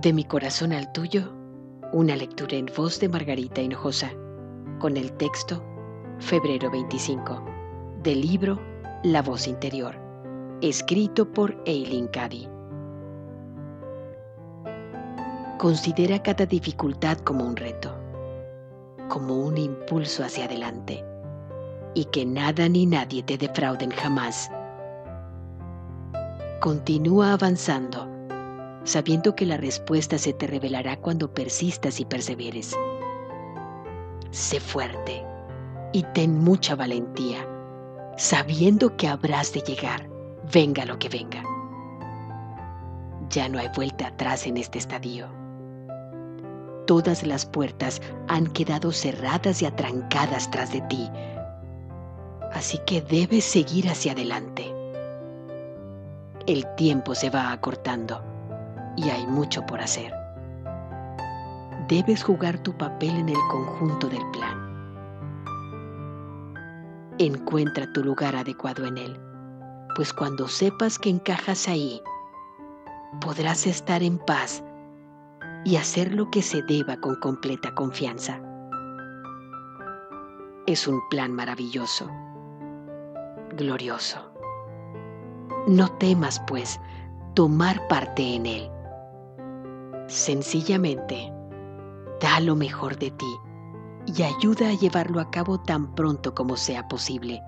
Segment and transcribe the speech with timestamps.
[0.00, 1.34] De mi corazón al tuyo,
[1.92, 4.10] una lectura en voz de Margarita Hinojosa,
[4.78, 5.62] con el texto
[6.18, 7.44] Febrero 25,
[8.02, 8.58] del libro
[9.04, 9.94] La voz interior,
[10.62, 12.48] escrito por Eileen Cady.
[15.58, 17.94] Considera cada dificultad como un reto,
[19.10, 21.04] como un impulso hacia adelante,
[21.92, 24.50] y que nada ni nadie te defrauden jamás.
[26.60, 28.11] Continúa avanzando
[28.84, 32.76] sabiendo que la respuesta se te revelará cuando persistas y perseveres.
[34.30, 35.24] Sé fuerte
[35.92, 37.46] y ten mucha valentía,
[38.16, 40.08] sabiendo que habrás de llegar,
[40.52, 41.44] venga lo que venga.
[43.28, 45.28] Ya no hay vuelta atrás en este estadio.
[46.86, 51.08] Todas las puertas han quedado cerradas y atrancadas tras de ti,
[52.52, 54.74] así que debes seguir hacia adelante.
[56.46, 58.31] El tiempo se va acortando
[58.96, 60.12] y hay mucho por hacer.
[61.88, 64.62] Debes jugar tu papel en el conjunto del plan.
[67.18, 69.20] Encuentra tu lugar adecuado en él,
[69.96, 72.00] pues cuando sepas que encajas ahí,
[73.20, 74.62] podrás estar en paz
[75.64, 78.40] y hacer lo que se deba con completa confianza.
[80.66, 82.10] Es un plan maravilloso,
[83.56, 84.18] glorioso.
[85.66, 86.80] No temas, pues,
[87.34, 88.70] tomar parte en él.
[90.12, 91.32] Sencillamente,
[92.20, 93.34] da lo mejor de ti
[94.04, 97.42] y ayuda a llevarlo a cabo tan pronto como sea posible.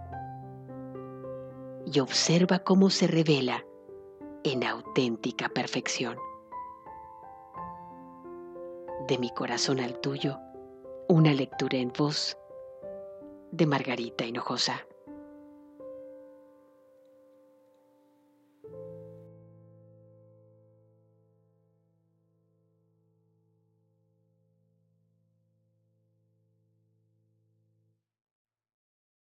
[1.85, 3.67] Y observa cómo se revela
[4.45, 6.17] en auténtica perfección.
[9.09, 10.39] De mi corazón al tuyo,
[11.07, 12.35] una lectura en voz
[13.53, 14.87] de Margarita Hinojosa.